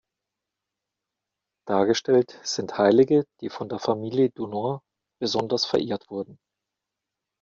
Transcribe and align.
Dargestellt 1.67 2.39
sind 2.41 2.79
Heilige, 2.79 3.27
die 3.39 3.49
von 3.51 3.69
der 3.69 3.77
Familie 3.77 4.31
Dunois 4.31 4.81
besonders 5.19 5.65
verehrt 5.67 6.09
wurden. 6.09 6.39